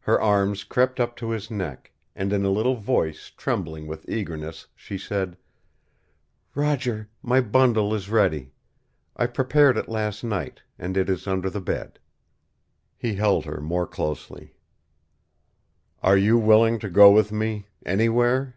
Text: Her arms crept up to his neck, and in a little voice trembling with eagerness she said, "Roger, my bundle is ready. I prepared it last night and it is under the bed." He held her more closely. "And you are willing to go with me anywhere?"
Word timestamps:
Her 0.00 0.20
arms 0.20 0.64
crept 0.64 0.98
up 0.98 1.14
to 1.18 1.30
his 1.30 1.52
neck, 1.52 1.92
and 2.16 2.32
in 2.32 2.44
a 2.44 2.50
little 2.50 2.74
voice 2.74 3.30
trembling 3.36 3.86
with 3.86 4.08
eagerness 4.08 4.66
she 4.74 4.98
said, 4.98 5.36
"Roger, 6.52 7.08
my 7.22 7.40
bundle 7.40 7.94
is 7.94 8.10
ready. 8.10 8.50
I 9.16 9.26
prepared 9.28 9.76
it 9.78 9.88
last 9.88 10.24
night 10.24 10.62
and 10.80 10.96
it 10.96 11.08
is 11.08 11.28
under 11.28 11.48
the 11.48 11.60
bed." 11.60 12.00
He 12.98 13.14
held 13.14 13.44
her 13.44 13.60
more 13.60 13.86
closely. 13.86 14.56
"And 16.02 16.20
you 16.20 16.36
are 16.38 16.42
willing 16.42 16.80
to 16.80 16.90
go 16.90 17.12
with 17.12 17.30
me 17.30 17.68
anywhere?" 17.86 18.56